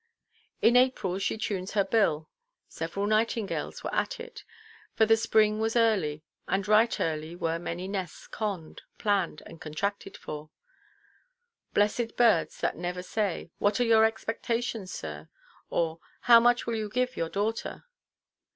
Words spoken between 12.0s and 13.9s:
birds, that never say, "What are